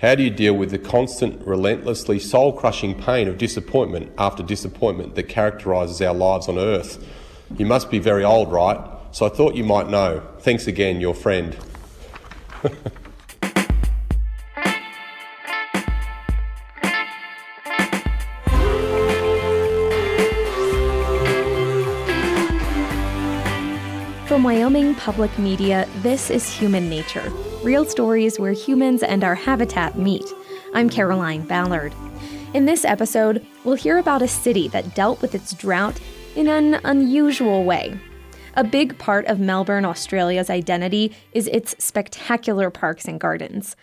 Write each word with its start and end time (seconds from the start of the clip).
How 0.00 0.14
do 0.14 0.22
you 0.22 0.30
deal 0.30 0.54
with 0.54 0.70
the 0.70 0.78
constant, 0.78 1.44
relentlessly 1.44 2.20
soul 2.20 2.52
crushing 2.52 2.94
pain 2.94 3.26
of 3.26 3.36
disappointment 3.36 4.12
after 4.16 4.44
disappointment 4.44 5.16
that 5.16 5.24
characterises 5.24 6.00
our 6.00 6.14
lives 6.14 6.48
on 6.48 6.56
earth? 6.56 7.04
You 7.56 7.66
must 7.66 7.90
be 7.90 7.98
very 7.98 8.22
old, 8.22 8.52
right? 8.52 8.78
So 9.10 9.26
I 9.26 9.28
thought 9.28 9.56
you 9.56 9.64
might 9.64 9.88
know. 9.88 10.22
Thanks 10.38 10.68
again, 10.68 11.00
your 11.00 11.14
friend. 11.14 11.56
From 24.28 24.44
Wyoming 24.44 24.94
Public 24.94 25.36
Media, 25.40 25.88
this 26.02 26.30
is 26.30 26.48
Human 26.48 26.88
Nature 26.88 27.32
real 27.62 27.84
stories 27.84 28.38
where 28.38 28.52
humans 28.52 29.02
and 29.02 29.24
our 29.24 29.34
habitat 29.34 29.98
meet. 29.98 30.24
I'm 30.74 30.88
Caroline 30.88 31.44
Ballard. 31.46 31.92
In 32.54 32.66
this 32.66 32.84
episode, 32.84 33.44
we'll 33.64 33.74
hear 33.74 33.98
about 33.98 34.22
a 34.22 34.28
city 34.28 34.68
that 34.68 34.94
dealt 34.94 35.20
with 35.20 35.34
its 35.34 35.52
drought 35.54 35.98
in 36.36 36.46
an 36.46 36.74
unusual 36.84 37.64
way. 37.64 37.98
A 38.54 38.62
big 38.62 38.96
part 38.98 39.26
of 39.26 39.40
Melbourne, 39.40 39.84
Australia's 39.84 40.50
identity 40.50 41.12
is 41.32 41.48
its 41.48 41.74
spectacular 41.82 42.70
parks 42.70 43.06
and 43.06 43.18
gardens. 43.18 43.74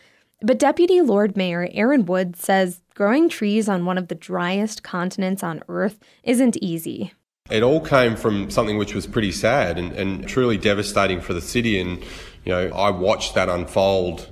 But 0.41 0.59
Deputy 0.59 1.01
Lord 1.01 1.35
Mayor 1.35 1.67
Aaron 1.71 2.05
Wood 2.05 2.37
says 2.37 2.81
growing 2.93 3.27
trees 3.27 3.67
on 3.67 3.85
one 3.85 3.97
of 3.97 4.07
the 4.07 4.15
driest 4.15 4.83
continents 4.83 5.43
on 5.43 5.63
Earth 5.67 5.99
isn't 6.23 6.57
easy. 6.57 7.11
It 7.49 7.61
all 7.61 7.79
came 7.81 8.15
from 8.15 8.49
something 8.49 8.77
which 8.77 8.95
was 8.95 9.05
pretty 9.05 9.31
sad 9.31 9.77
and, 9.77 9.91
and 9.91 10.27
truly 10.27 10.57
devastating 10.57 11.21
for 11.21 11.33
the 11.33 11.41
city. 11.41 11.79
And, 11.79 12.03
you 12.45 12.53
know, 12.53 12.67
I 12.69 12.91
watched 12.91 13.33
that 13.33 13.49
unfold. 13.49 14.29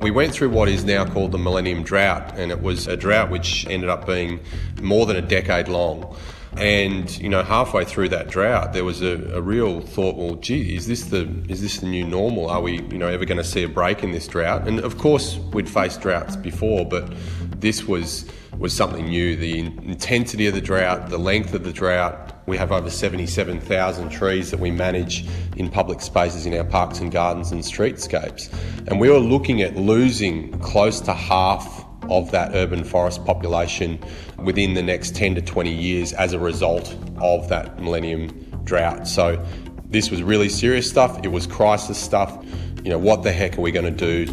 We 0.00 0.10
went 0.10 0.32
through 0.32 0.50
what 0.50 0.68
is 0.68 0.84
now 0.84 1.06
called 1.06 1.32
the 1.32 1.38
Millennium 1.38 1.82
Drought, 1.82 2.34
and 2.36 2.52
it 2.52 2.62
was 2.62 2.86
a 2.86 2.96
drought 2.96 3.30
which 3.30 3.66
ended 3.68 3.88
up 3.88 4.06
being 4.06 4.40
more 4.80 5.06
than 5.06 5.16
a 5.16 5.22
decade 5.22 5.68
long. 5.68 6.14
And 6.56 7.16
you 7.18 7.28
know, 7.28 7.42
halfway 7.42 7.84
through 7.84 8.08
that 8.10 8.28
drought, 8.28 8.72
there 8.72 8.84
was 8.84 9.02
a, 9.02 9.14
a, 9.34 9.40
real 9.40 9.80
thought. 9.80 10.16
Well, 10.16 10.36
gee, 10.36 10.74
is 10.74 10.86
this 10.86 11.04
the 11.04 11.28
is 11.48 11.60
this 11.60 11.78
the 11.78 11.86
new 11.86 12.04
normal? 12.04 12.48
Are 12.48 12.60
we, 12.60 12.80
you 12.82 12.98
know, 12.98 13.08
ever 13.08 13.24
going 13.24 13.38
to 13.38 13.44
see 13.44 13.62
a 13.62 13.68
break 13.68 14.02
in 14.02 14.12
this 14.12 14.26
drought? 14.26 14.66
And 14.66 14.80
of 14.80 14.98
course, 14.98 15.36
we'd 15.52 15.68
faced 15.68 16.00
droughts 16.00 16.36
before, 16.36 16.84
but 16.86 17.12
this 17.60 17.84
was 17.84 18.24
was 18.58 18.72
something 18.72 19.06
new. 19.06 19.36
The 19.36 19.58
intensity 19.58 20.46
of 20.46 20.54
the 20.54 20.60
drought, 20.60 21.10
the 21.10 21.18
length 21.18 21.54
of 21.54 21.64
the 21.64 21.72
drought. 21.72 22.34
We 22.46 22.56
have 22.56 22.72
over 22.72 22.88
77,000 22.88 24.08
trees 24.08 24.50
that 24.50 24.58
we 24.58 24.70
manage 24.70 25.26
in 25.56 25.68
public 25.68 26.00
spaces 26.00 26.46
in 26.46 26.54
our 26.54 26.64
parks 26.64 26.98
and 26.98 27.12
gardens 27.12 27.52
and 27.52 27.60
streetscapes. 27.60 28.50
And 28.88 28.98
we 28.98 29.10
were 29.10 29.18
looking 29.18 29.60
at 29.60 29.76
losing 29.76 30.58
close 30.60 30.98
to 31.02 31.12
half 31.12 31.84
of 32.08 32.30
that 32.30 32.54
urban 32.54 32.84
forest 32.84 33.24
population 33.24 33.98
within 34.38 34.74
the 34.74 34.82
next 34.82 35.14
10 35.14 35.34
to 35.36 35.42
20 35.42 35.72
years 35.72 36.12
as 36.12 36.32
a 36.32 36.38
result 36.38 36.96
of 37.18 37.48
that 37.48 37.80
millennium 37.80 38.28
drought. 38.64 39.06
So 39.06 39.44
this 39.86 40.10
was 40.10 40.22
really 40.22 40.48
serious 40.48 40.88
stuff. 40.88 41.24
It 41.24 41.28
was 41.28 41.46
crisis 41.46 41.98
stuff. 41.98 42.44
You 42.84 42.90
know, 42.90 42.98
what 42.98 43.22
the 43.22 43.32
heck 43.32 43.58
are 43.58 43.60
we 43.60 43.72
going 43.72 43.96
to 43.96 44.24
do? 44.24 44.26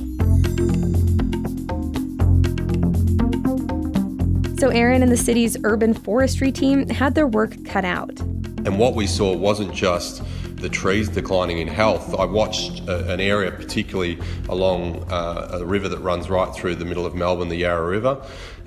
So 4.57 4.69
Aaron 4.69 5.03
and 5.03 5.11
the 5.11 5.17
city's 5.17 5.57
urban 5.63 5.93
forestry 5.93 6.51
team 6.51 6.89
had 6.89 7.13
their 7.13 7.27
work 7.27 7.55
cut 7.65 7.85
out. 7.85 8.19
And 8.65 8.79
what 8.79 8.95
we 8.95 9.05
saw 9.05 9.35
wasn't 9.35 9.73
just 9.73 10.23
the 10.65 10.69
trees 10.69 11.07
declining 11.09 11.59
in 11.59 11.67
health. 11.67 12.15
I 12.15 12.25
watched 12.25 12.79
a, 12.87 13.13
an 13.13 13.19
area, 13.19 13.51
particularly 13.51 14.17
along 14.49 15.05
uh, 15.11 15.59
a 15.61 15.63
river 15.63 15.87
that 15.89 15.99
runs 15.99 16.27
right 16.27 16.51
through 16.55 16.73
the 16.73 16.85
middle 16.85 17.05
of 17.05 17.13
Melbourne, 17.13 17.49
the 17.49 17.57
Yarra 17.57 17.87
River, 17.87 18.19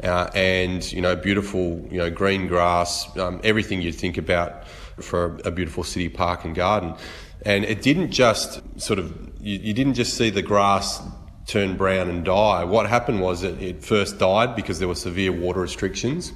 uh, 0.04 0.30
and 0.32 0.92
you 0.92 1.00
know, 1.00 1.16
beautiful, 1.16 1.84
you 1.90 1.98
know, 1.98 2.08
green 2.08 2.46
grass, 2.46 3.08
um, 3.18 3.40
everything 3.42 3.82
you'd 3.82 3.96
think 3.96 4.16
about 4.16 4.68
for 5.00 5.40
a, 5.44 5.50
beautiful 5.50 5.82
city 5.82 6.08
park 6.08 6.44
and 6.44 6.54
garden. 6.54 6.94
And 7.44 7.64
it 7.64 7.82
didn't 7.82 8.12
just 8.12 8.62
sort 8.80 9.00
of, 9.00 9.12
you, 9.40 9.58
you 9.58 9.74
didn't 9.74 9.94
just 9.94 10.16
see 10.16 10.30
the 10.30 10.42
grass 10.42 11.02
turn 11.46 11.76
brown 11.76 12.08
and 12.08 12.24
die. 12.24 12.62
What 12.62 12.88
happened 12.88 13.20
was 13.20 13.42
it, 13.42 13.60
it 13.60 13.82
first 13.82 14.20
died 14.20 14.54
because 14.54 14.78
there 14.78 14.86
were 14.86 14.94
severe 14.94 15.32
water 15.32 15.62
restrictions. 15.62 16.32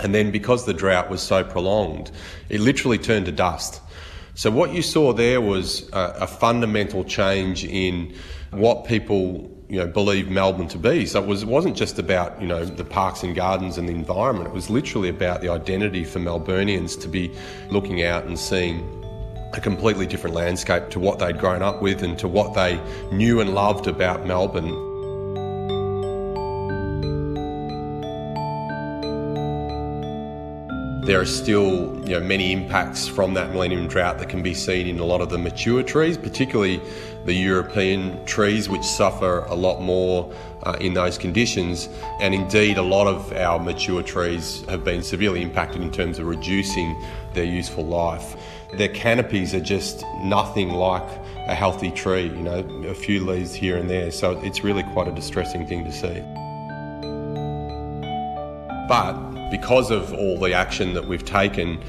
And 0.00 0.12
then 0.12 0.32
because 0.32 0.66
the 0.66 0.74
drought 0.74 1.08
was 1.08 1.22
so 1.22 1.44
prolonged, 1.44 2.10
it 2.48 2.58
literally 2.58 2.98
turned 2.98 3.26
to 3.26 3.32
dust. 3.32 3.80
So 4.38 4.52
what 4.52 4.72
you 4.72 4.82
saw 4.82 5.12
there 5.12 5.40
was 5.40 5.90
a, 5.92 6.18
a 6.20 6.26
fundamental 6.28 7.02
change 7.02 7.64
in 7.64 8.14
what 8.52 8.84
people 8.84 9.50
you 9.68 9.80
know 9.80 9.88
believe 9.88 10.30
Melbourne 10.30 10.68
to 10.68 10.78
be. 10.78 11.06
So 11.06 11.20
it 11.20 11.26
was 11.26 11.42
it 11.42 11.48
wasn't 11.48 11.76
just 11.76 11.98
about 11.98 12.40
you 12.40 12.46
know 12.46 12.64
the 12.64 12.84
parks 12.84 13.24
and 13.24 13.34
gardens 13.34 13.78
and 13.78 13.88
the 13.88 13.92
environment. 13.92 14.46
It 14.46 14.54
was 14.54 14.70
literally 14.70 15.08
about 15.08 15.40
the 15.40 15.48
identity 15.48 16.04
for 16.04 16.20
Melburnians 16.20 17.00
to 17.00 17.08
be 17.08 17.32
looking 17.70 18.04
out 18.04 18.26
and 18.26 18.38
seeing 18.38 18.78
a 19.54 19.60
completely 19.60 20.06
different 20.06 20.36
landscape 20.36 20.88
to 20.90 21.00
what 21.00 21.18
they'd 21.18 21.40
grown 21.40 21.60
up 21.60 21.82
with 21.82 22.04
and 22.04 22.16
to 22.20 22.28
what 22.28 22.54
they 22.54 22.80
knew 23.10 23.40
and 23.40 23.54
loved 23.54 23.88
about 23.88 24.24
Melbourne. 24.24 24.87
There 31.08 31.18
are 31.18 31.24
still 31.24 31.98
you 32.06 32.10
know, 32.10 32.20
many 32.20 32.52
impacts 32.52 33.08
from 33.08 33.32
that 33.32 33.52
millennium 33.52 33.88
drought 33.88 34.18
that 34.18 34.28
can 34.28 34.42
be 34.42 34.52
seen 34.52 34.86
in 34.86 34.98
a 34.98 35.04
lot 35.06 35.22
of 35.22 35.30
the 35.30 35.38
mature 35.38 35.82
trees, 35.82 36.18
particularly 36.18 36.82
the 37.24 37.32
European 37.32 38.22
trees, 38.26 38.68
which 38.68 38.82
suffer 38.82 39.38
a 39.48 39.54
lot 39.54 39.80
more 39.80 40.30
uh, 40.64 40.76
in 40.82 40.92
those 40.92 41.16
conditions. 41.16 41.88
And 42.20 42.34
indeed, 42.34 42.76
a 42.76 42.82
lot 42.82 43.06
of 43.06 43.32
our 43.32 43.58
mature 43.58 44.02
trees 44.02 44.66
have 44.68 44.84
been 44.84 45.02
severely 45.02 45.40
impacted 45.40 45.80
in 45.80 45.90
terms 45.90 46.18
of 46.18 46.26
reducing 46.26 47.02
their 47.32 47.46
useful 47.46 47.86
life. 47.86 48.36
Their 48.74 48.90
canopies 48.90 49.54
are 49.54 49.60
just 49.60 50.04
nothing 50.22 50.68
like 50.68 51.08
a 51.46 51.54
healthy 51.54 51.90
tree, 51.90 52.24
you 52.24 52.42
know, 52.42 52.58
a 52.86 52.94
few 52.94 53.24
leaves 53.24 53.54
here 53.54 53.78
and 53.78 53.88
there. 53.88 54.10
So 54.10 54.38
it's 54.42 54.62
really 54.62 54.82
quite 54.92 55.08
a 55.08 55.12
distressing 55.12 55.66
thing 55.66 55.86
to 55.86 55.90
see. 55.90 56.22
But 58.88 59.27
because 59.50 59.90
of 59.90 60.12
all 60.12 60.38
the 60.38 60.52
action 60.52 60.94
that 60.94 61.06
we've 61.06 61.24
taken, 61.24 61.82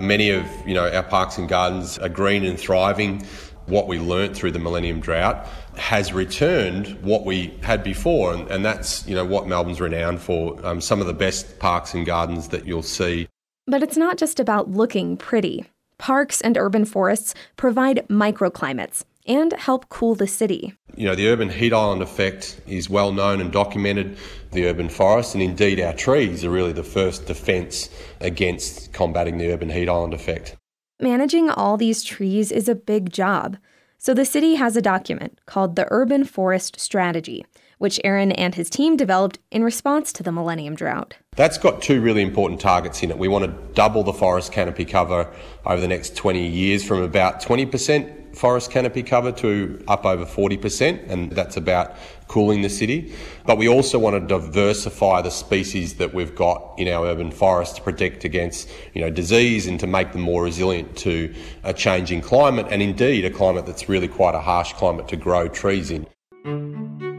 many 0.00 0.30
of 0.30 0.46
you 0.66 0.74
know 0.74 0.90
our 0.90 1.02
parks 1.02 1.38
and 1.38 1.48
gardens 1.48 1.98
are 1.98 2.08
green 2.08 2.44
and 2.44 2.58
thriving. 2.58 3.24
What 3.66 3.88
we 3.88 3.98
learnt 3.98 4.36
through 4.36 4.50
the 4.50 4.58
Millennium 4.58 5.00
Drought 5.00 5.46
has 5.76 6.12
returned 6.12 7.00
what 7.02 7.24
we 7.24 7.56
had 7.62 7.82
before, 7.82 8.34
and, 8.34 8.46
and 8.50 8.64
that's 8.64 9.06
you 9.08 9.14
know 9.14 9.24
what 9.24 9.46
Melbourne's 9.46 9.80
renowned 9.80 10.20
for. 10.20 10.64
Um, 10.66 10.80
some 10.80 11.00
of 11.00 11.06
the 11.06 11.14
best 11.14 11.58
parks 11.58 11.94
and 11.94 12.04
gardens 12.04 12.48
that 12.48 12.66
you'll 12.66 12.82
see. 12.82 13.28
But 13.66 13.82
it's 13.82 13.96
not 13.96 14.18
just 14.18 14.40
about 14.40 14.70
looking 14.70 15.16
pretty. 15.16 15.64
Parks 15.96 16.40
and 16.42 16.58
urban 16.58 16.84
forests 16.84 17.34
provide 17.56 18.06
microclimates 18.08 19.04
and 19.26 19.52
help 19.54 19.88
cool 19.88 20.14
the 20.14 20.26
city. 20.26 20.74
You 20.96 21.06
know, 21.06 21.14
the 21.14 21.28
urban 21.28 21.48
heat 21.48 21.72
island 21.72 22.02
effect 22.02 22.60
is 22.66 22.90
well 22.90 23.12
known 23.12 23.40
and 23.40 23.52
documented. 23.52 24.16
The 24.52 24.66
urban 24.66 24.88
forest, 24.88 25.34
and 25.34 25.42
indeed 25.42 25.80
our 25.80 25.92
trees, 25.92 26.44
are 26.44 26.50
really 26.50 26.72
the 26.72 26.84
first 26.84 27.26
defence 27.26 27.90
against 28.20 28.92
combating 28.92 29.38
the 29.38 29.52
urban 29.52 29.70
heat 29.70 29.88
island 29.88 30.14
effect. 30.14 30.56
Managing 31.00 31.50
all 31.50 31.76
these 31.76 32.04
trees 32.04 32.52
is 32.52 32.68
a 32.68 32.74
big 32.74 33.10
job. 33.10 33.56
So 33.98 34.14
the 34.14 34.24
city 34.24 34.54
has 34.56 34.76
a 34.76 34.82
document 34.82 35.40
called 35.46 35.76
the 35.76 35.88
Urban 35.90 36.24
Forest 36.24 36.78
Strategy, 36.78 37.44
which 37.78 38.00
Aaron 38.04 38.32
and 38.32 38.54
his 38.54 38.70
team 38.70 38.96
developed 38.96 39.38
in 39.50 39.64
response 39.64 40.12
to 40.14 40.22
the 40.22 40.32
Millennium 40.32 40.74
Drought. 40.74 41.16
That's 41.36 41.58
got 41.58 41.82
two 41.82 42.00
really 42.00 42.22
important 42.22 42.60
targets 42.60 43.02
in 43.02 43.10
it. 43.10 43.18
We 43.18 43.28
want 43.28 43.44
to 43.44 43.72
double 43.74 44.02
the 44.02 44.12
forest 44.12 44.52
canopy 44.52 44.84
cover 44.84 45.32
over 45.66 45.80
the 45.80 45.88
next 45.88 46.16
20 46.16 46.46
years 46.46 46.84
from 46.84 47.02
about 47.02 47.42
20% 47.42 48.24
forest 48.34 48.70
canopy 48.70 49.02
cover 49.02 49.32
to 49.32 49.82
up 49.88 50.04
over 50.04 50.24
40%, 50.24 51.10
and 51.10 51.30
that's 51.32 51.56
about 51.56 51.94
cooling 52.28 52.62
the 52.62 52.68
city. 52.68 53.14
But 53.46 53.58
we 53.58 53.68
also 53.68 53.98
want 53.98 54.20
to 54.20 54.26
diversify 54.26 55.22
the 55.22 55.30
species 55.30 55.94
that 55.94 56.14
we've 56.14 56.34
got 56.34 56.74
in 56.78 56.88
our 56.88 57.06
urban 57.06 57.30
forest 57.30 57.76
to 57.76 57.82
protect 57.82 58.24
against, 58.24 58.68
you 58.92 59.00
know, 59.00 59.10
disease 59.10 59.66
and 59.66 59.78
to 59.80 59.86
make 59.86 60.12
them 60.12 60.22
more 60.22 60.42
resilient 60.42 60.96
to 60.98 61.34
a 61.62 61.72
changing 61.72 62.20
climate, 62.20 62.66
and 62.70 62.82
indeed 62.82 63.24
a 63.24 63.30
climate 63.30 63.66
that's 63.66 63.88
really 63.88 64.08
quite 64.08 64.34
a 64.34 64.40
harsh 64.40 64.72
climate 64.74 65.08
to 65.08 65.16
grow 65.16 65.48
trees 65.48 65.90
in. 65.90 67.13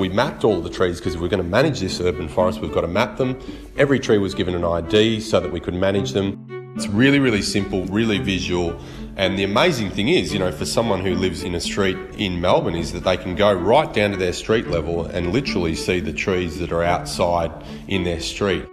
We 0.00 0.08
mapped 0.08 0.44
all 0.44 0.62
the 0.62 0.70
trees 0.70 0.98
because 0.98 1.14
if 1.14 1.20
we're 1.20 1.28
going 1.28 1.42
to 1.42 1.48
manage 1.48 1.80
this 1.80 2.00
urban 2.00 2.26
forest, 2.26 2.62
we've 2.62 2.72
got 2.72 2.80
to 2.80 2.88
map 2.88 3.18
them. 3.18 3.38
Every 3.76 4.00
tree 4.00 4.16
was 4.16 4.34
given 4.34 4.54
an 4.54 4.64
ID 4.64 5.20
so 5.20 5.40
that 5.40 5.52
we 5.52 5.60
could 5.60 5.74
manage 5.74 6.12
them. 6.12 6.72
It's 6.74 6.86
really, 6.86 7.18
really 7.18 7.42
simple, 7.42 7.84
really 7.84 8.16
visual. 8.16 8.80
And 9.18 9.38
the 9.38 9.44
amazing 9.44 9.90
thing 9.90 10.08
is, 10.08 10.32
you 10.32 10.38
know, 10.38 10.52
for 10.52 10.64
someone 10.64 11.04
who 11.04 11.14
lives 11.14 11.42
in 11.42 11.54
a 11.54 11.60
street 11.60 11.98
in 12.16 12.40
Melbourne, 12.40 12.76
is 12.76 12.94
that 12.94 13.04
they 13.04 13.18
can 13.18 13.34
go 13.34 13.52
right 13.52 13.92
down 13.92 14.12
to 14.12 14.16
their 14.16 14.32
street 14.32 14.68
level 14.68 15.04
and 15.04 15.34
literally 15.34 15.74
see 15.74 16.00
the 16.00 16.14
trees 16.14 16.58
that 16.60 16.72
are 16.72 16.82
outside 16.82 17.52
in 17.86 18.04
their 18.04 18.20
street. 18.20 18.64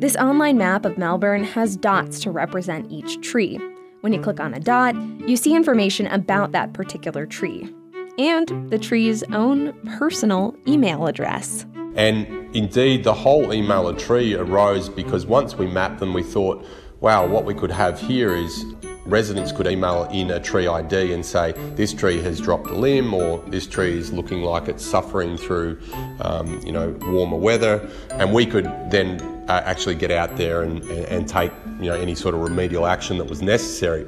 This 0.00 0.16
online 0.16 0.58
map 0.58 0.84
of 0.84 0.98
Melbourne 0.98 1.44
has 1.44 1.76
dots 1.76 2.18
to 2.22 2.32
represent 2.32 2.90
each 2.90 3.20
tree. 3.20 3.60
When 4.00 4.12
you 4.12 4.20
click 4.20 4.40
on 4.40 4.52
a 4.54 4.58
dot, 4.58 4.96
you 5.20 5.36
see 5.36 5.54
information 5.54 6.08
about 6.08 6.50
that 6.50 6.72
particular 6.72 7.26
tree 7.26 7.72
and 8.18 8.70
the 8.70 8.78
tree's 8.78 9.22
own 9.32 9.72
personal 9.98 10.56
email 10.66 11.06
address. 11.06 11.66
And 11.96 12.26
indeed, 12.54 13.04
the 13.04 13.14
whole 13.14 13.52
email 13.52 13.88
a 13.88 13.96
tree 13.96 14.34
arose 14.34 14.88
because 14.88 15.26
once 15.26 15.56
we 15.56 15.66
mapped 15.66 16.00
them, 16.00 16.12
we 16.12 16.22
thought, 16.22 16.64
wow, 17.00 17.26
what 17.26 17.44
we 17.44 17.54
could 17.54 17.70
have 17.70 18.00
here 18.00 18.34
is 18.34 18.64
residents 19.06 19.52
could 19.52 19.66
email 19.66 20.04
in 20.04 20.30
a 20.30 20.40
tree 20.40 20.66
ID 20.66 21.12
and 21.12 21.24
say, 21.24 21.52
this 21.74 21.92
tree 21.92 22.20
has 22.20 22.40
dropped 22.40 22.68
a 22.68 22.74
limb 22.74 23.12
or 23.12 23.38
this 23.48 23.66
tree 23.66 23.96
is 23.96 24.12
looking 24.12 24.42
like 24.42 24.68
it's 24.68 24.84
suffering 24.84 25.36
through, 25.36 25.78
um, 26.20 26.60
you 26.64 26.72
know, 26.72 26.90
warmer 27.02 27.36
weather. 27.36 27.88
And 28.12 28.32
we 28.32 28.46
could 28.46 28.64
then 28.90 29.20
uh, 29.48 29.62
actually 29.64 29.94
get 29.94 30.10
out 30.10 30.36
there 30.36 30.62
and, 30.62 30.82
and 30.84 31.28
take, 31.28 31.52
you 31.80 31.90
know, 31.90 31.94
any 31.94 32.14
sort 32.14 32.34
of 32.34 32.40
remedial 32.40 32.86
action 32.86 33.18
that 33.18 33.28
was 33.28 33.42
necessary. 33.42 34.06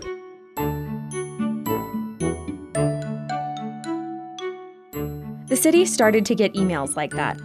City 5.67 5.85
started 5.85 6.25
to 6.25 6.33
get 6.33 6.55
emails 6.55 6.95
like 6.95 7.11
that. 7.15 7.37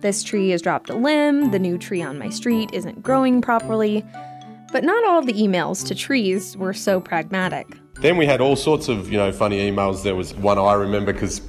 This 0.00 0.24
tree 0.24 0.50
has 0.50 0.60
dropped 0.60 0.90
a 0.90 0.96
limb, 0.96 1.52
the 1.52 1.60
new 1.60 1.78
tree 1.78 2.02
on 2.02 2.18
my 2.18 2.28
street 2.28 2.70
isn't 2.72 3.04
growing 3.04 3.40
properly. 3.40 4.04
But 4.72 4.82
not 4.82 5.04
all 5.04 5.22
the 5.22 5.32
emails 5.34 5.86
to 5.86 5.94
trees 5.94 6.56
were 6.56 6.72
so 6.72 7.00
pragmatic. 7.00 7.68
Then 8.00 8.16
we 8.16 8.26
had 8.26 8.40
all 8.40 8.56
sorts 8.56 8.88
of, 8.88 9.12
you 9.12 9.16
know, 9.16 9.30
funny 9.30 9.70
emails. 9.70 10.02
There 10.02 10.16
was 10.16 10.34
one 10.34 10.58
I 10.58 10.72
remember 10.72 11.12
because 11.12 11.40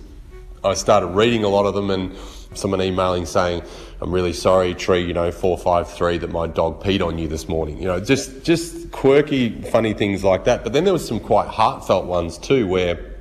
I 0.64 0.76
started 0.76 1.08
reading 1.08 1.44
a 1.44 1.50
lot 1.50 1.66
of 1.66 1.74
them 1.74 1.90
and 1.90 2.16
someone 2.54 2.80
emailing 2.80 3.26
saying, 3.26 3.64
I'm 4.00 4.14
really 4.14 4.34
sorry, 4.34 4.76
tree, 4.76 5.04
you 5.04 5.16
know, 5.16 5.32
453 5.32 6.20
that 6.20 6.32
my 6.32 6.46
dog 6.46 6.84
peed 6.84 7.04
on 7.04 7.18
you 7.18 7.28
this 7.28 7.50
morning. 7.50 7.80
You 7.80 7.88
know, 7.88 8.00
just 8.00 8.44
just 8.44 8.92
quirky, 8.92 9.64
funny 9.64 9.94
things 9.94 10.24
like 10.24 10.44
that. 10.44 10.64
But 10.64 10.74
then 10.74 10.84
there 10.84 10.94
was 10.94 11.08
some 11.08 11.20
quite 11.20 11.48
heartfelt 11.48 12.06
ones 12.06 12.38
too 12.38 12.68
where 12.68 13.19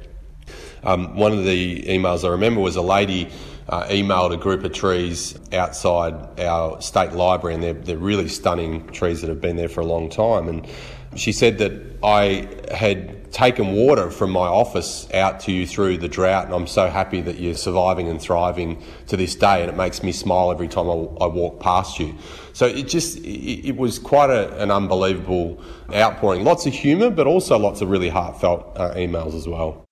um, 0.82 1.16
one 1.16 1.32
of 1.32 1.44
the 1.44 1.82
emails 1.84 2.25
I 2.25 2.28
remember 2.30 2.60
was 2.60 2.76
a 2.76 2.82
lady 2.82 3.30
uh, 3.69 3.84
emailed 3.88 4.32
a 4.32 4.36
group 4.36 4.64
of 4.64 4.72
trees 4.72 5.38
outside 5.52 6.40
our 6.40 6.80
state 6.80 7.12
library, 7.12 7.54
and 7.54 7.62
they're, 7.62 7.75
they're 7.75 7.98
really 7.98 8.28
stunning 8.28 8.86
trees 8.88 9.20
that 9.20 9.28
have 9.28 9.40
been 9.40 9.56
there 9.56 9.69
for 9.69 9.80
a 9.80 9.86
long 9.86 10.08
time. 10.08 10.48
And 10.48 10.66
she 11.16 11.32
said 11.32 11.58
that 11.58 11.72
I 12.02 12.48
had 12.75 13.32
taken 13.32 13.72
water 13.72 14.10
from 14.10 14.30
my 14.30 14.46
office 14.46 15.08
out 15.12 15.40
to 15.40 15.52
you 15.52 15.66
through 15.66 15.98
the 15.98 16.08
drought, 16.08 16.46
and 16.46 16.54
I'm 16.54 16.66
so 16.66 16.88
happy 16.88 17.20
that 17.22 17.38
you're 17.38 17.54
surviving 17.54 18.08
and 18.08 18.20
thriving 18.20 18.82
to 19.08 19.16
this 19.16 19.34
day, 19.34 19.60
and 19.62 19.70
it 19.70 19.76
makes 19.76 20.02
me 20.02 20.12
smile 20.12 20.50
every 20.50 20.69
time 20.69 20.88
I, 20.88 21.25
I 21.25 21.26
walk 21.26 21.60
past 21.60 21.98
you. 21.98 22.14
So 22.52 22.66
it 22.66 22.88
just 22.88 23.19
it, 23.19 23.69
it 23.69 23.76
was 23.76 23.98
quite 23.98 24.30
a, 24.30 24.56
an 24.62 24.70
unbelievable 24.70 25.62
outpouring. 25.92 26.44
Lots 26.44 26.66
of 26.66 26.72
humour, 26.72 27.10
but 27.10 27.26
also 27.26 27.58
lots 27.58 27.80
of 27.82 27.90
really 27.90 28.08
heartfelt 28.08 28.76
uh, 28.76 28.94
emails 28.94 29.34
as 29.34 29.46
well. 29.46 29.88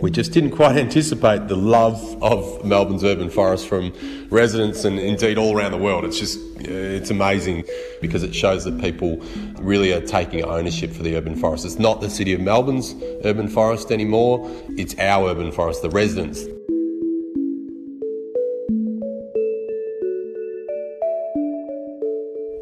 We 0.00 0.10
just 0.10 0.32
didn't 0.32 0.52
quite 0.52 0.78
anticipate 0.78 1.48
the 1.48 1.56
love 1.56 2.22
of 2.22 2.64
Melbourne's 2.64 3.04
urban 3.04 3.28
forest 3.28 3.68
from 3.68 3.92
residents 4.30 4.86
and 4.86 4.98
indeed 4.98 5.36
all 5.36 5.54
around 5.54 5.72
the 5.72 5.78
world. 5.78 6.06
It's 6.06 6.18
just, 6.18 6.38
it's 6.60 7.10
amazing 7.10 7.64
because 8.00 8.22
it 8.22 8.34
shows 8.34 8.64
that 8.64 8.80
people 8.80 9.18
really 9.58 9.92
are 9.92 10.00
taking 10.00 10.42
ownership 10.42 10.92
for 10.92 11.02
the 11.02 11.16
urban 11.16 11.36
forest. 11.36 11.66
It's 11.66 11.78
not 11.78 12.00
the 12.00 12.08
City 12.08 12.32
of 12.32 12.40
Melbourne's 12.40 12.94
urban 13.24 13.46
forest 13.46 13.92
anymore, 13.92 14.50
it's 14.70 14.98
our 14.98 15.28
urban 15.28 15.52
forest, 15.52 15.82
the 15.82 15.90
residents. 15.90 16.46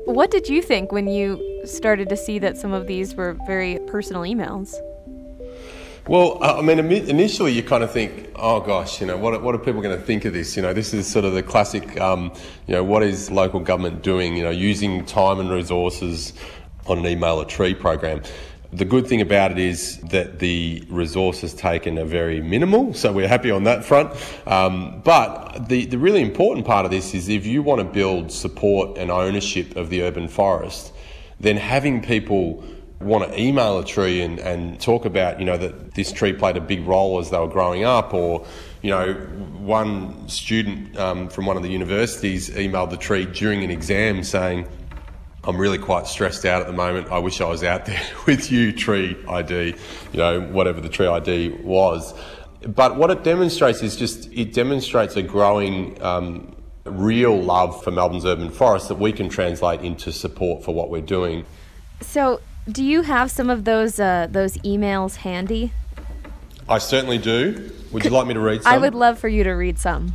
What 0.06 0.32
did 0.32 0.48
you 0.48 0.60
think 0.60 0.90
when 0.90 1.06
you 1.06 1.40
started 1.64 2.08
to 2.08 2.16
see 2.16 2.40
that 2.40 2.56
some 2.56 2.72
of 2.72 2.88
these 2.88 3.14
were 3.14 3.36
very 3.46 3.78
personal 3.86 4.22
emails? 4.22 4.74
Well, 6.08 6.42
uh, 6.42 6.56
I 6.56 6.62
mean, 6.62 6.78
initially 6.78 7.52
you 7.52 7.62
kind 7.62 7.84
of 7.84 7.92
think, 7.92 8.30
oh 8.34 8.60
gosh, 8.60 8.98
you 8.98 9.06
know, 9.06 9.18
what, 9.18 9.42
what 9.42 9.54
are 9.54 9.58
people 9.58 9.82
going 9.82 9.94
to 9.94 10.02
think 10.02 10.24
of 10.24 10.32
this? 10.32 10.56
You 10.56 10.62
know, 10.62 10.72
this 10.72 10.94
is 10.94 11.06
sort 11.06 11.26
of 11.26 11.34
the 11.34 11.42
classic, 11.42 12.00
um, 12.00 12.32
you 12.66 12.74
know, 12.74 12.82
what 12.82 13.02
is 13.02 13.30
local 13.30 13.60
government 13.60 14.02
doing? 14.02 14.34
You 14.34 14.44
know, 14.44 14.50
using 14.50 15.04
time 15.04 15.38
and 15.38 15.50
resources 15.50 16.32
on 16.86 17.00
an 17.00 17.06
email 17.06 17.40
a 17.40 17.46
tree 17.46 17.74
program. 17.74 18.22
The 18.72 18.86
good 18.86 19.06
thing 19.06 19.20
about 19.20 19.50
it 19.50 19.58
is 19.58 19.98
that 19.98 20.38
the 20.38 20.82
resources 20.88 21.52
taken 21.52 21.98
are 21.98 22.06
very 22.06 22.40
minimal, 22.40 22.94
so 22.94 23.12
we're 23.12 23.28
happy 23.28 23.50
on 23.50 23.64
that 23.64 23.84
front. 23.84 24.10
Um, 24.46 25.02
but 25.04 25.68
the, 25.68 25.84
the 25.84 25.98
really 25.98 26.22
important 26.22 26.64
part 26.64 26.86
of 26.86 26.90
this 26.90 27.12
is 27.12 27.28
if 27.28 27.44
you 27.44 27.60
want 27.60 27.80
to 27.80 27.84
build 27.84 28.32
support 28.32 28.96
and 28.96 29.10
ownership 29.10 29.76
of 29.76 29.90
the 29.90 30.04
urban 30.04 30.28
forest, 30.28 30.90
then 31.38 31.58
having 31.58 32.00
people 32.00 32.64
want 33.00 33.30
to 33.30 33.40
email 33.40 33.78
a 33.78 33.84
tree 33.84 34.22
and, 34.22 34.38
and 34.40 34.80
talk 34.80 35.04
about, 35.04 35.38
you 35.38 35.46
know, 35.46 35.56
that 35.56 35.94
this 35.94 36.10
tree 36.12 36.32
played 36.32 36.56
a 36.56 36.60
big 36.60 36.86
role 36.86 37.18
as 37.18 37.30
they 37.30 37.38
were 37.38 37.46
growing 37.46 37.84
up, 37.84 38.12
or, 38.12 38.44
you 38.82 38.90
know, 38.90 39.12
one 39.58 40.28
student 40.28 40.96
um, 40.98 41.28
from 41.28 41.46
one 41.46 41.56
of 41.56 41.62
the 41.62 41.70
universities 41.70 42.50
emailed 42.50 42.90
the 42.90 42.96
tree 42.96 43.24
during 43.26 43.62
an 43.62 43.70
exam 43.70 44.24
saying, 44.24 44.66
I'm 45.44 45.56
really 45.56 45.78
quite 45.78 46.06
stressed 46.06 46.44
out 46.44 46.60
at 46.60 46.66
the 46.66 46.72
moment. 46.72 47.10
I 47.10 47.18
wish 47.18 47.40
I 47.40 47.48
was 47.48 47.62
out 47.62 47.86
there 47.86 48.02
with 48.26 48.50
you, 48.50 48.72
tree 48.72 49.16
ID, 49.28 49.74
you 50.12 50.18
know, 50.18 50.40
whatever 50.40 50.80
the 50.80 50.88
tree 50.88 51.06
ID 51.06 51.50
was. 51.62 52.14
But 52.66 52.96
what 52.96 53.10
it 53.10 53.22
demonstrates 53.22 53.82
is 53.82 53.94
just, 53.94 54.32
it 54.32 54.52
demonstrates 54.52 55.14
a 55.14 55.22
growing 55.22 56.02
um, 56.02 56.56
real 56.84 57.40
love 57.40 57.82
for 57.84 57.92
Melbourne's 57.92 58.26
urban 58.26 58.50
forest 58.50 58.88
that 58.88 58.98
we 58.98 59.12
can 59.12 59.28
translate 59.28 59.80
into 59.82 60.12
support 60.12 60.64
for 60.64 60.74
what 60.74 60.90
we're 60.90 61.00
doing. 61.00 61.44
So, 62.00 62.40
do 62.70 62.84
you 62.84 63.02
have 63.02 63.30
some 63.30 63.48
of 63.50 63.64
those 63.64 63.98
uh, 63.98 64.26
those 64.30 64.56
emails 64.58 65.16
handy? 65.16 65.72
I 66.68 66.78
certainly 66.78 67.18
do. 67.18 67.72
Would 67.92 68.04
you 68.04 68.10
like 68.10 68.26
me 68.26 68.34
to 68.34 68.40
read 68.40 68.62
some? 68.62 68.72
I 68.72 68.78
would 68.78 68.94
love 68.94 69.18
for 69.18 69.28
you 69.28 69.42
to 69.44 69.52
read 69.52 69.78
some. 69.78 70.12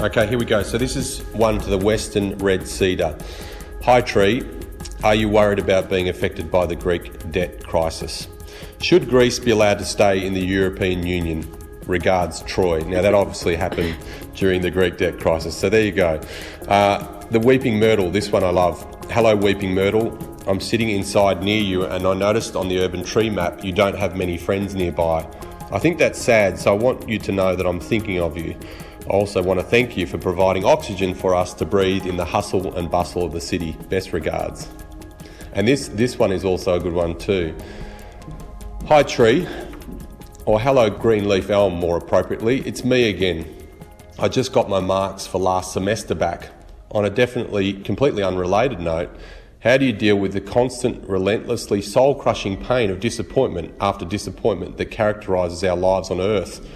Okay, 0.00 0.26
here 0.26 0.38
we 0.38 0.44
go. 0.44 0.62
So 0.62 0.78
this 0.78 0.96
is 0.96 1.20
one 1.32 1.58
to 1.58 1.70
the 1.70 1.78
Western 1.78 2.36
Red 2.38 2.66
Cedar. 2.66 3.16
Hi 3.82 4.02
Tree, 4.02 4.46
are 5.02 5.14
you 5.14 5.28
worried 5.28 5.58
about 5.58 5.88
being 5.88 6.08
affected 6.08 6.50
by 6.50 6.66
the 6.66 6.76
Greek 6.76 7.30
debt 7.32 7.64
crisis? 7.64 8.28
Should 8.80 9.08
Greece 9.08 9.38
be 9.38 9.50
allowed 9.50 9.78
to 9.78 9.84
stay 9.84 10.26
in 10.26 10.34
the 10.34 10.44
European 10.44 11.06
Union? 11.06 11.46
Regards, 11.86 12.42
Troy. 12.42 12.80
Now 12.80 13.02
that 13.02 13.14
obviously 13.14 13.56
happened 13.56 13.96
during 14.34 14.60
the 14.60 14.70
Greek 14.70 14.98
debt 14.98 15.18
crisis. 15.18 15.56
So 15.56 15.68
there 15.68 15.82
you 15.82 15.92
go. 15.92 16.20
Uh, 16.68 17.26
the 17.30 17.40
Weeping 17.40 17.78
Myrtle, 17.78 18.10
this 18.10 18.30
one 18.30 18.44
I 18.44 18.50
love. 18.50 18.99
Hello, 19.12 19.34
Weeping 19.34 19.74
Myrtle. 19.74 20.16
I'm 20.46 20.60
sitting 20.60 20.88
inside 20.90 21.42
near 21.42 21.60
you, 21.60 21.82
and 21.84 22.06
I 22.06 22.14
noticed 22.14 22.54
on 22.54 22.68
the 22.68 22.78
urban 22.78 23.02
tree 23.02 23.28
map 23.28 23.64
you 23.64 23.72
don't 23.72 23.98
have 23.98 24.16
many 24.16 24.38
friends 24.38 24.76
nearby. 24.76 25.28
I 25.72 25.80
think 25.80 25.98
that's 25.98 26.16
sad, 26.16 26.60
so 26.60 26.72
I 26.72 26.78
want 26.78 27.08
you 27.08 27.18
to 27.18 27.32
know 27.32 27.56
that 27.56 27.66
I'm 27.66 27.80
thinking 27.80 28.20
of 28.20 28.38
you. 28.38 28.56
I 29.00 29.10
also 29.10 29.42
want 29.42 29.58
to 29.58 29.66
thank 29.66 29.96
you 29.96 30.06
for 30.06 30.16
providing 30.16 30.64
oxygen 30.64 31.12
for 31.12 31.34
us 31.34 31.54
to 31.54 31.66
breathe 31.66 32.06
in 32.06 32.16
the 32.16 32.24
hustle 32.24 32.76
and 32.76 32.88
bustle 32.88 33.24
of 33.24 33.32
the 33.32 33.40
city. 33.40 33.72
Best 33.88 34.12
regards. 34.12 34.68
And 35.54 35.66
this, 35.66 35.88
this 35.88 36.16
one 36.16 36.30
is 36.30 36.44
also 36.44 36.74
a 36.74 36.80
good 36.80 36.94
one 36.94 37.18
too. 37.18 37.52
Hi, 38.86 39.02
tree, 39.02 39.44
or 40.46 40.60
hello, 40.60 40.88
green 40.88 41.28
leaf 41.28 41.50
elm, 41.50 41.74
more 41.74 41.96
appropriately. 41.96 42.60
It's 42.60 42.84
me 42.84 43.08
again. 43.08 43.44
I 44.20 44.28
just 44.28 44.52
got 44.52 44.68
my 44.68 44.78
marks 44.78 45.26
for 45.26 45.40
last 45.40 45.72
semester 45.72 46.14
back. 46.14 46.50
On 46.92 47.04
a 47.04 47.10
definitely 47.10 47.72
completely 47.72 48.22
unrelated 48.22 48.80
note, 48.80 49.10
how 49.60 49.76
do 49.76 49.84
you 49.84 49.92
deal 49.92 50.16
with 50.16 50.32
the 50.32 50.40
constant, 50.40 51.06
relentlessly 51.08 51.82
soul 51.82 52.14
crushing 52.14 52.56
pain 52.56 52.90
of 52.90 52.98
disappointment 52.98 53.74
after 53.80 54.04
disappointment 54.04 54.78
that 54.78 54.86
characterises 54.86 55.62
our 55.62 55.76
lives 55.76 56.10
on 56.10 56.20
earth? 56.20 56.66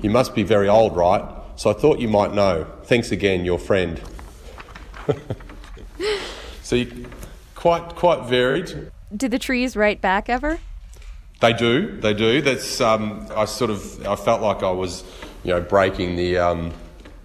You 0.00 0.10
must 0.10 0.34
be 0.34 0.42
very 0.42 0.68
old, 0.68 0.96
right? 0.96 1.22
So 1.56 1.70
I 1.70 1.74
thought 1.74 2.00
you 2.00 2.08
might 2.08 2.34
know. 2.34 2.66
Thanks 2.84 3.12
again, 3.12 3.44
your 3.44 3.58
friend. 3.58 4.00
so 6.62 6.76
you, 6.76 7.06
quite 7.54 7.94
quite 7.94 8.28
varied. 8.28 8.90
Do 9.16 9.28
the 9.28 9.38
trees 9.38 9.76
write 9.76 10.00
back 10.00 10.28
ever? 10.28 10.58
They 11.40 11.52
do. 11.52 12.00
They 12.00 12.14
do. 12.14 12.42
That's 12.42 12.80
um, 12.80 13.28
I 13.36 13.44
sort 13.44 13.70
of 13.70 14.06
I 14.06 14.16
felt 14.16 14.42
like 14.42 14.62
I 14.62 14.70
was, 14.70 15.04
you 15.44 15.52
know, 15.52 15.60
breaking 15.60 16.16
the 16.16 16.38
um, 16.38 16.72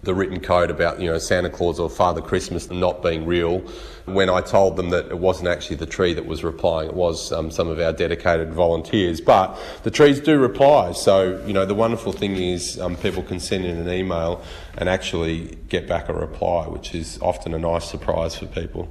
the 0.08 0.16
written 0.16 0.40
code 0.40 0.72
about 0.72 1.00
you 1.00 1.12
know 1.12 1.20
Santa 1.20 1.50
Claus 1.50 1.80
or 1.80 1.90
Father 1.90 2.22
Christmas 2.22 2.72
not 2.72 3.04
being 3.04 3.26
real. 3.26 3.60
When 4.06 4.30
I 4.30 4.40
told 4.40 4.78
them 4.78 4.90
that 4.92 5.08
it 5.08 5.20
wasn't 5.20 5.50
actually 5.50 5.76
the 5.76 5.86
tree 5.86 6.14
that 6.14 6.26
was 6.26 6.44
replying, 6.44 6.88
it 6.90 6.96
was 6.96 7.32
um, 7.34 7.52
some 7.52 7.68
of 7.68 7.78
our 7.78 7.92
dedicated 7.92 8.54
volunteers. 8.54 9.20
But 9.20 9.60
the 9.84 9.92
trees 9.92 10.22
do 10.22 10.40
reply. 10.40 10.94
So 10.94 11.44
you 11.46 11.54
know 11.54 11.66
the 11.66 11.76
wonderful 11.76 12.14
thing 12.14 12.38
is 12.38 12.80
um, 12.80 12.96
people 12.96 13.22
can 13.22 13.40
send 13.40 13.66
in 13.66 13.78
an 13.78 13.90
email 13.90 14.42
and 14.78 14.90
actually 14.90 15.58
get 15.68 15.88
back 15.88 16.10
a 16.10 16.14
reply, 16.14 16.68
which 16.68 16.96
is 16.96 17.20
often 17.22 17.54
a 17.54 17.60
nice 17.60 17.86
surprise 17.86 18.36
for 18.36 18.48
people. 18.48 18.88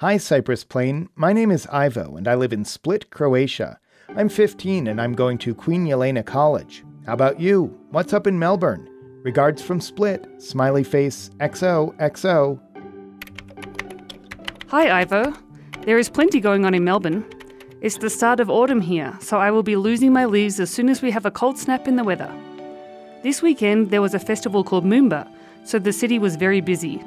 Hi, 0.00 0.16
Cypress 0.16 0.64
Pine. 0.64 1.08
My 1.14 1.32
name 1.32 1.52
is 1.52 1.68
Ivo, 1.68 2.16
and 2.16 2.26
I 2.26 2.34
live 2.34 2.52
in 2.52 2.64
Split, 2.64 3.08
Croatia. 3.10 3.78
I'm 4.08 4.28
15 4.28 4.88
and 4.88 5.00
I'm 5.00 5.12
going 5.14 5.38
to 5.38 5.54
Queen 5.54 5.86
Yelena 5.86 6.26
College. 6.26 6.82
How 7.06 7.14
about 7.14 7.40
you? 7.40 7.78
What's 7.90 8.12
up 8.12 8.26
in 8.26 8.38
Melbourne? 8.38 8.91
Regards 9.22 9.62
from 9.62 9.80
Split, 9.80 10.28
smiley 10.42 10.82
face 10.82 11.30
XOXO. 11.38 12.58
Hi, 14.66 15.00
Ivo. 15.02 15.32
There 15.82 15.98
is 15.98 16.08
plenty 16.08 16.40
going 16.40 16.64
on 16.64 16.74
in 16.74 16.82
Melbourne. 16.82 17.24
It's 17.80 17.98
the 17.98 18.10
start 18.10 18.40
of 18.40 18.50
autumn 18.50 18.80
here, 18.80 19.16
so 19.20 19.38
I 19.38 19.52
will 19.52 19.62
be 19.62 19.76
losing 19.76 20.12
my 20.12 20.24
leaves 20.24 20.58
as 20.58 20.70
soon 20.70 20.88
as 20.88 21.02
we 21.02 21.12
have 21.12 21.24
a 21.24 21.30
cold 21.30 21.56
snap 21.56 21.86
in 21.86 21.94
the 21.94 22.02
weather. 22.02 22.32
This 23.22 23.42
weekend 23.42 23.90
there 23.90 24.02
was 24.02 24.14
a 24.14 24.18
festival 24.18 24.64
called 24.64 24.84
Moomba, 24.84 25.28
so 25.62 25.78
the 25.78 25.92
city 25.92 26.18
was 26.18 26.34
very 26.34 26.60
busy. 26.60 27.00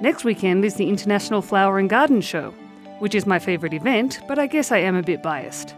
Next 0.00 0.22
weekend 0.22 0.64
is 0.64 0.76
the 0.76 0.88
International 0.88 1.42
Flower 1.42 1.80
and 1.80 1.90
Garden 1.90 2.20
Show, 2.20 2.54
which 3.00 3.16
is 3.16 3.26
my 3.26 3.40
favourite 3.40 3.74
event, 3.74 4.20
but 4.28 4.38
I 4.38 4.46
guess 4.46 4.70
I 4.70 4.78
am 4.78 4.94
a 4.94 5.02
bit 5.02 5.24
biased. 5.24 5.74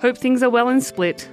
Hope 0.00 0.16
things 0.16 0.42
are 0.42 0.48
well 0.48 0.70
in 0.70 0.80
Split. 0.80 1.28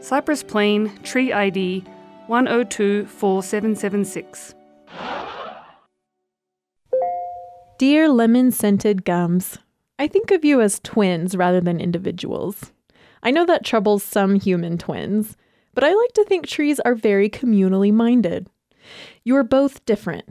Cypress 0.00 0.42
Pine, 0.42 0.98
Tree 1.04 1.32
ID 1.32 1.84
1024776. 2.32 4.54
Dear 7.78 8.08
lemon 8.08 8.50
scented 8.50 9.04
gums, 9.04 9.58
I 9.98 10.08
think 10.08 10.30
of 10.30 10.42
you 10.42 10.62
as 10.62 10.80
twins 10.80 11.36
rather 11.36 11.60
than 11.60 11.78
individuals. 11.78 12.72
I 13.22 13.32
know 13.32 13.44
that 13.44 13.66
troubles 13.66 14.02
some 14.02 14.36
human 14.36 14.78
twins, 14.78 15.36
but 15.74 15.84
I 15.84 15.92
like 15.92 16.12
to 16.14 16.24
think 16.24 16.46
trees 16.46 16.80
are 16.80 16.94
very 16.94 17.28
communally 17.28 17.92
minded. 17.92 18.48
You 19.24 19.36
are 19.36 19.44
both 19.44 19.84
different. 19.84 20.24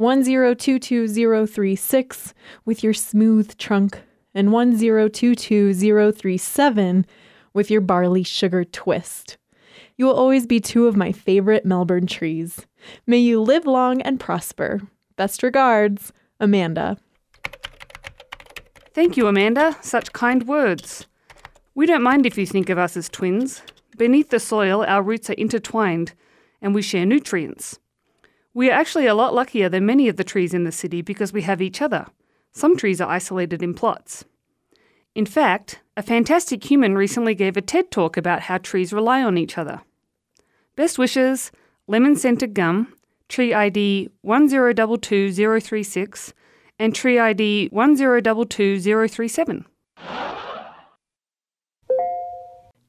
1022036 0.00 2.32
with 2.64 2.82
your 2.82 2.94
smooth 2.94 3.56
trunk, 3.58 4.02
and 4.34 4.48
1022037 4.48 7.04
with 7.52 7.70
your 7.70 7.80
barley 7.80 8.24
sugar 8.24 8.64
twist. 8.64 9.36
You 9.96 10.06
will 10.06 10.14
always 10.14 10.46
be 10.46 10.60
two 10.60 10.86
of 10.86 10.96
my 10.96 11.12
favorite 11.12 11.64
Melbourne 11.64 12.06
trees. 12.06 12.66
May 13.06 13.18
you 13.18 13.40
live 13.40 13.64
long 13.64 14.02
and 14.02 14.18
prosper. 14.18 14.80
Best 15.16 15.42
regards, 15.42 16.12
Amanda. 16.40 16.98
Thank 18.92 19.16
you, 19.16 19.26
Amanda. 19.26 19.76
Such 19.80 20.12
kind 20.12 20.46
words. 20.48 21.06
We 21.74 21.86
don't 21.86 22.02
mind 22.02 22.26
if 22.26 22.36
you 22.36 22.46
think 22.46 22.70
of 22.70 22.78
us 22.78 22.96
as 22.96 23.08
twins. 23.08 23.62
Beneath 23.96 24.30
the 24.30 24.40
soil, 24.40 24.84
our 24.84 25.02
roots 25.02 25.30
are 25.30 25.34
intertwined 25.34 26.14
and 26.60 26.74
we 26.74 26.82
share 26.82 27.06
nutrients. 27.06 27.78
We 28.52 28.70
are 28.70 28.74
actually 28.78 29.06
a 29.06 29.14
lot 29.14 29.34
luckier 29.34 29.68
than 29.68 29.86
many 29.86 30.08
of 30.08 30.16
the 30.16 30.24
trees 30.24 30.54
in 30.54 30.64
the 30.64 30.72
city 30.72 31.02
because 31.02 31.32
we 31.32 31.42
have 31.42 31.60
each 31.60 31.82
other. 31.82 32.06
Some 32.52 32.76
trees 32.76 33.00
are 33.00 33.10
isolated 33.10 33.62
in 33.62 33.74
plots. 33.74 34.24
In 35.14 35.26
fact, 35.26 35.80
a 35.96 36.02
fantastic 36.02 36.64
human 36.64 36.96
recently 36.96 37.34
gave 37.34 37.56
a 37.56 37.62
TED 37.62 37.90
talk 37.90 38.16
about 38.16 38.42
how 38.42 38.58
trees 38.58 38.92
rely 38.92 39.22
on 39.22 39.38
each 39.38 39.56
other. 39.56 39.80
Best 40.76 40.98
wishes, 40.98 41.52
lemon 41.86 42.16
scented 42.16 42.54
gum, 42.54 42.92
tree 43.28 43.54
ID 43.54 44.10
1022036, 44.24 46.32
and 46.78 46.94
tree 46.94 47.18
ID 47.18 47.70
1022037. 47.70 49.64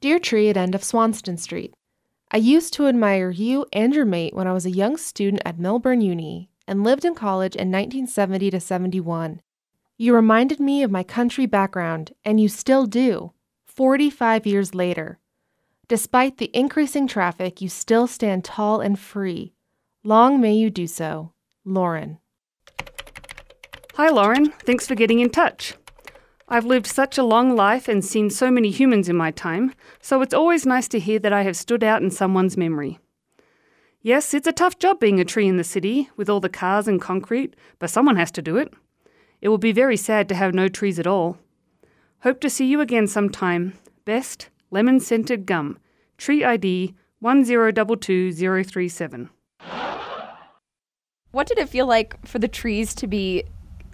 Dear 0.00 0.18
Tree 0.18 0.50
at 0.50 0.56
End 0.56 0.74
of 0.74 0.84
Swanston 0.84 1.38
Street, 1.38 1.72
I 2.30 2.36
used 2.38 2.72
to 2.74 2.88
admire 2.88 3.30
you 3.30 3.66
and 3.72 3.94
your 3.94 4.04
mate 4.04 4.34
when 4.34 4.48
I 4.48 4.52
was 4.52 4.66
a 4.66 4.70
young 4.70 4.96
student 4.96 5.42
at 5.44 5.60
Melbourne 5.60 6.00
Uni 6.00 6.50
and 6.66 6.82
lived 6.82 7.04
in 7.04 7.14
college 7.14 7.54
in 7.54 7.70
1970 7.70 8.50
to 8.50 8.60
71. 8.60 9.40
You 9.98 10.14
reminded 10.14 10.60
me 10.60 10.82
of 10.82 10.90
my 10.90 11.02
country 11.02 11.46
background, 11.46 12.12
and 12.22 12.38
you 12.38 12.48
still 12.48 12.84
do, 12.84 13.32
45 13.66 14.44
years 14.46 14.74
later. 14.74 15.18
Despite 15.88 16.36
the 16.36 16.50
increasing 16.52 17.06
traffic, 17.06 17.62
you 17.62 17.70
still 17.70 18.06
stand 18.06 18.44
tall 18.44 18.82
and 18.82 18.98
free. 18.98 19.54
Long 20.04 20.38
may 20.38 20.52
you 20.52 20.68
do 20.68 20.86
so. 20.86 21.32
Lauren. 21.64 22.18
Hi, 23.94 24.10
Lauren. 24.10 24.52
Thanks 24.66 24.86
for 24.86 24.94
getting 24.94 25.20
in 25.20 25.30
touch. 25.30 25.74
I've 26.46 26.66
lived 26.66 26.86
such 26.86 27.16
a 27.16 27.24
long 27.24 27.56
life 27.56 27.88
and 27.88 28.04
seen 28.04 28.28
so 28.28 28.50
many 28.50 28.70
humans 28.70 29.08
in 29.08 29.16
my 29.16 29.30
time, 29.30 29.72
so 30.02 30.20
it's 30.20 30.34
always 30.34 30.66
nice 30.66 30.88
to 30.88 30.98
hear 30.98 31.18
that 31.20 31.32
I 31.32 31.42
have 31.42 31.56
stood 31.56 31.82
out 31.82 32.02
in 32.02 32.10
someone's 32.10 32.58
memory. 32.58 32.98
Yes, 34.02 34.34
it's 34.34 34.46
a 34.46 34.52
tough 34.52 34.78
job 34.78 35.00
being 35.00 35.20
a 35.20 35.24
tree 35.24 35.48
in 35.48 35.56
the 35.56 35.64
city 35.64 36.10
with 36.18 36.28
all 36.28 36.40
the 36.40 36.50
cars 36.50 36.86
and 36.86 37.00
concrete, 37.00 37.56
but 37.78 37.88
someone 37.88 38.16
has 38.16 38.30
to 38.32 38.42
do 38.42 38.58
it. 38.58 38.74
It 39.40 39.48
will 39.48 39.58
be 39.58 39.72
very 39.72 39.96
sad 39.96 40.28
to 40.28 40.34
have 40.34 40.54
no 40.54 40.68
trees 40.68 40.98
at 40.98 41.06
all. 41.06 41.38
Hope 42.20 42.40
to 42.40 42.50
see 42.50 42.66
you 42.66 42.80
again 42.80 43.06
sometime. 43.06 43.74
Best, 44.04 44.48
lemon 44.70 45.00
scented 45.00 45.46
gum. 45.46 45.78
Tree 46.18 46.44
ID 46.44 46.94
1022037. 47.22 49.28
What 51.32 51.46
did 51.46 51.58
it 51.58 51.68
feel 51.68 51.86
like 51.86 52.26
for 52.26 52.38
the 52.38 52.48
trees 52.48 52.94
to 52.94 53.06
be 53.06 53.44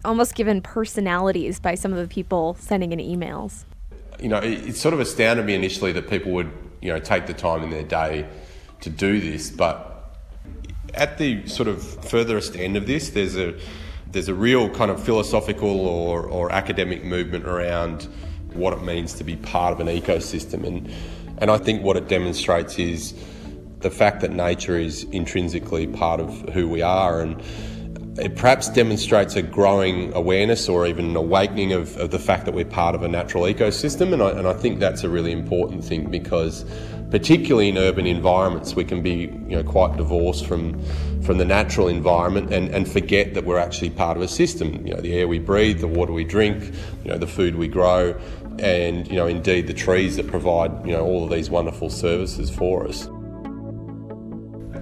almost 0.05 0.35
given 0.35 0.61
personalities 0.61 1.59
by 1.59 1.75
some 1.75 1.93
of 1.93 1.99
the 1.99 2.07
people 2.07 2.55
sending 2.55 2.93
in 2.93 3.01
emails? 3.01 3.65
You 4.21 4.29
know, 4.29 4.39
it, 4.39 4.69
it 4.69 4.77
sort 4.77 4.95
of 4.95 5.01
astounded 5.01 5.47
me 5.47 5.55
initially 5.55 5.91
that 5.93 6.09
people 6.09 6.31
would, 6.33 6.53
you 6.81 6.93
know, 6.93 7.01
take 7.01 7.27
the 7.27 7.35
time 7.35 7.65
in 7.65 7.71
their 7.71 7.83
day 7.83 8.29
to 8.81 8.91
do 8.91 9.21
this, 9.21 9.51
but 9.51 10.17
at 10.95 11.19
the 11.19 11.47
sort 11.49 11.69
of 11.69 11.83
furthest 12.09 12.57
end 12.57 12.77
of 12.77 12.87
this, 12.87 13.11
there's 13.11 13.37
a 13.37 13.59
there's 14.12 14.28
a 14.28 14.35
real 14.35 14.69
kind 14.71 14.90
of 14.90 15.02
philosophical 15.02 15.87
or, 15.87 16.23
or 16.23 16.52
academic 16.52 17.02
movement 17.02 17.47
around 17.47 18.09
what 18.52 18.75
it 18.75 18.83
means 18.83 19.14
to 19.14 19.25
be 19.25 19.37
part 19.37 19.73
of 19.73 19.81
an 19.81 19.87
ecosystem. 19.87 20.66
And, 20.66 20.92
and 21.38 21.50
I 21.50 21.57
think 21.57 21.83
what 21.83 21.97
it 21.97 22.09
demonstrates 22.09 22.78
is 22.78 23.14
the 23.81 23.90
fact 23.90 24.21
that 24.21 24.31
nature 24.31 24.78
is 24.78 25.04
intrinsically 25.04 25.87
part 25.87 26.21
of 26.21 26.49
who 26.50 26.69
we 26.69 26.83
are. 26.83 27.23
And 27.23 27.42
it 28.19 28.37
perhaps 28.37 28.69
demonstrates 28.69 29.35
a 29.37 29.42
growing 29.42 30.12
awareness 30.12 30.69
or 30.69 30.87
even 30.87 31.07
an 31.07 31.16
awakening 31.16 31.73
of, 31.73 31.97
of 31.97 32.11
the 32.11 32.19
fact 32.19 32.45
that 32.45 32.52
we're 32.52 32.66
part 32.66 32.95
of 32.95 33.02
a 33.02 33.09
natural 33.09 33.45
ecosystem. 33.45 34.12
And 34.12 34.23
I, 34.23 34.31
and 34.33 34.47
I 34.47 34.52
think 34.52 34.78
that's 34.78 35.04
a 35.04 35.09
really 35.09 35.33
important 35.33 35.83
thing 35.83 36.11
because 36.11 36.66
particularly 37.12 37.69
in 37.69 37.76
urban 37.76 38.07
environments, 38.07 38.75
we 38.75 38.85
can 38.85 39.02
be 39.02 39.31
you 39.47 39.54
know, 39.54 39.62
quite 39.62 39.99
divorced 39.99 40.47
from, 40.47 40.83
from 41.21 41.37
the 41.37 41.45
natural 41.45 41.87
environment 41.87 42.50
and, 42.50 42.71
and 42.71 42.90
forget 42.90 43.35
that 43.35 43.45
we're 43.45 43.59
actually 43.59 43.90
part 43.90 44.16
of 44.16 44.23
a 44.23 44.28
system. 44.28 44.87
You 44.87 44.95
know, 44.95 45.00
the 45.02 45.12
air 45.12 45.28
we 45.28 45.38
breathe, 45.38 45.81
the 45.81 45.87
water 45.87 46.11
we 46.14 46.25
drink, 46.25 46.64
you 47.04 47.11
know, 47.11 47.19
the 47.19 47.26
food 47.26 47.57
we 47.57 47.69
grow, 47.69 48.19
and 48.59 49.07
you 49.09 49.16
know, 49.16 49.26
indeed 49.26 49.66
the 49.66 49.75
trees 49.75 50.16
that 50.16 50.26
provide 50.26 50.87
you 50.87 50.92
know, 50.92 51.04
all 51.04 51.25
of 51.25 51.31
these 51.31 51.50
wonderful 51.50 51.90
services 51.90 52.49
for 52.49 52.88
us. 52.88 53.07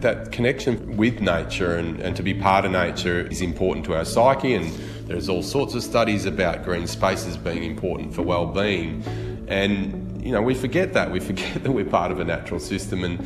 That 0.00 0.30
connection 0.30 0.96
with 0.96 1.20
nature 1.20 1.74
and, 1.74 1.98
and 1.98 2.14
to 2.14 2.22
be 2.22 2.32
part 2.32 2.64
of 2.64 2.70
nature 2.70 3.26
is 3.26 3.40
important 3.40 3.84
to 3.86 3.96
our 3.96 4.04
psyche, 4.04 4.54
and 4.54 4.70
there's 5.08 5.28
all 5.28 5.42
sorts 5.42 5.74
of 5.74 5.82
studies 5.82 6.26
about 6.26 6.62
green 6.62 6.86
spaces 6.86 7.36
being 7.36 7.64
important 7.64 8.14
for 8.14 8.22
well-being. 8.22 9.02
And 9.48 10.09
you 10.22 10.32
know, 10.32 10.42
we 10.42 10.54
forget 10.54 10.92
that. 10.92 11.10
We 11.10 11.20
forget 11.20 11.54
that 11.62 11.70
we're 11.70 11.84
part 11.84 12.12
of 12.12 12.20
a 12.20 12.24
natural 12.24 12.60
system, 12.60 13.04
and, 13.04 13.20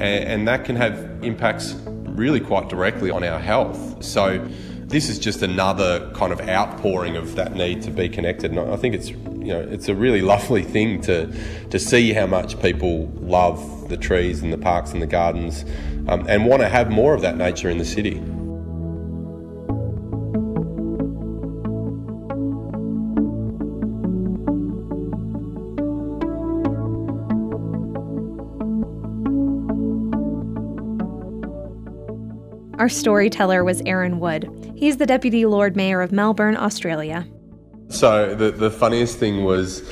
and, 0.00 0.48
that 0.48 0.64
can 0.64 0.76
have 0.76 0.98
impacts 1.22 1.74
really 1.86 2.40
quite 2.40 2.68
directly 2.68 3.10
on 3.10 3.22
our 3.24 3.38
health. 3.38 4.02
So, 4.02 4.46
this 4.88 5.10
is 5.10 5.18
just 5.18 5.42
another 5.42 6.10
kind 6.14 6.32
of 6.32 6.40
outpouring 6.48 7.16
of 7.16 7.34
that 7.34 7.54
need 7.54 7.82
to 7.82 7.90
be 7.90 8.08
connected. 8.08 8.52
And 8.52 8.72
I 8.72 8.76
think 8.76 8.94
it's, 8.94 9.10
you 9.10 9.52
know, 9.52 9.60
it's 9.60 9.88
a 9.88 9.94
really 9.94 10.22
lovely 10.34 10.62
thing 10.62 11.02
to, 11.02 11.30
to 11.68 11.78
see 11.78 12.14
how 12.14 12.26
much 12.26 12.60
people 12.62 13.06
love 13.20 13.90
the 13.90 13.98
trees 13.98 14.42
and 14.42 14.50
the 14.50 14.58
parks 14.58 14.92
and 14.92 15.02
the 15.02 15.06
gardens 15.06 15.64
um, 16.08 16.26
and 16.26 16.46
want 16.46 16.62
to 16.62 16.68
have 16.68 16.90
more 16.90 17.12
of 17.12 17.20
that 17.20 17.36
nature 17.36 17.68
in 17.68 17.76
the 17.76 17.84
city. 17.84 18.22
Our 32.88 32.92
storyteller 32.92 33.64
was 33.64 33.82
Aaron 33.84 34.18
Wood. 34.18 34.48
He's 34.74 34.96
the 34.96 35.04
Deputy 35.04 35.44
Lord 35.44 35.76
Mayor 35.76 36.00
of 36.00 36.10
Melbourne, 36.10 36.56
Australia. 36.56 37.28
So 37.90 38.34
the, 38.34 38.50
the 38.50 38.70
funniest 38.70 39.18
thing 39.18 39.44
was 39.44 39.86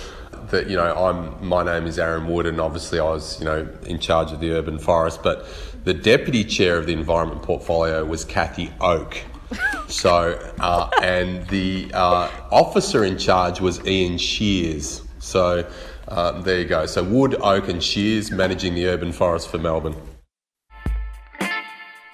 that, 0.49 0.71
you 0.71 0.77
know, 0.77 0.95
I'm 0.97 1.47
my 1.47 1.63
name 1.63 1.87
is 1.87 1.99
Aaron 1.99 2.27
Wood 2.27 2.47
and 2.47 2.59
obviously 2.59 2.99
I 2.99 3.03
was, 3.03 3.39
you 3.39 3.45
know, 3.45 3.69
in 3.85 3.99
charge 3.99 4.33
of 4.33 4.41
the 4.41 4.51
urban 4.53 4.79
forest, 4.79 5.23
but 5.23 5.47
the 5.85 5.93
deputy 5.93 6.43
chair 6.43 6.79
of 6.79 6.87
the 6.87 6.95
environment 6.95 7.43
portfolio 7.43 8.03
was 8.03 8.25
Cathy 8.25 8.73
Oke. 8.81 9.19
So, 9.89 10.53
uh, 10.59 10.89
and 11.03 11.47
the 11.49 11.91
uh, 11.93 12.31
officer 12.51 13.05
in 13.05 13.19
charge 13.19 13.61
was 13.61 13.87
Ian 13.87 14.17
Shears. 14.17 15.03
So, 15.19 15.71
uh, 16.09 16.41
there 16.41 16.61
you 16.61 16.65
go. 16.65 16.87
So, 16.87 17.05
Wood, 17.05 17.37
Oak, 17.41 17.69
and 17.69 17.81
Shears 17.81 18.33
managing 18.33 18.75
the 18.75 18.87
urban 18.87 19.13
forest 19.13 19.49
for 19.49 19.59
Melbourne. 19.59 19.95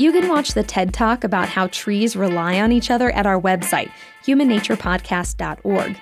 You 0.02 0.10
can 0.10 0.28
watch 0.28 0.54
the 0.54 0.64
TED 0.64 0.92
Talk 0.92 1.22
about 1.22 1.48
how 1.48 1.68
trees 1.68 2.16
rely 2.16 2.58
on 2.58 2.72
each 2.72 2.90
other 2.90 3.12
at 3.12 3.24
our 3.24 3.40
website, 3.40 3.92
humannaturepodcast.org. 4.24 5.96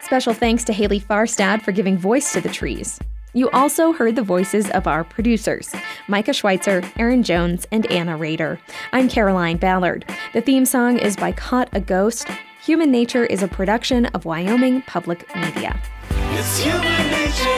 Special 0.00 0.32
thanks 0.32 0.64
to 0.64 0.72
Haley 0.72 0.98
Farstad 0.98 1.60
for 1.60 1.70
giving 1.70 1.98
voice 1.98 2.32
to 2.32 2.40
the 2.40 2.48
trees. 2.48 2.98
You 3.34 3.50
also 3.50 3.92
heard 3.92 4.16
the 4.16 4.22
voices 4.22 4.70
of 4.70 4.86
our 4.86 5.04
producers 5.04 5.74
Micah 6.08 6.32
Schweitzer, 6.32 6.82
Aaron 6.96 7.22
Jones, 7.22 7.66
and 7.70 7.84
Anna 7.92 8.16
Rader. 8.16 8.58
I'm 8.94 9.10
Caroline 9.10 9.58
Ballard. 9.58 10.06
The 10.32 10.40
theme 10.40 10.64
song 10.64 10.96
is 10.96 11.14
by 11.14 11.32
Caught 11.32 11.68
a 11.74 11.82
Ghost. 11.82 12.28
Human 12.64 12.90
Nature 12.90 13.26
is 13.26 13.42
a 13.42 13.48
production 13.48 14.06
of 14.06 14.24
Wyoming 14.24 14.80
Public 14.86 15.28
Media. 15.36 15.78
It's 16.08 16.60
human 16.60 17.10
nature. 17.10 17.53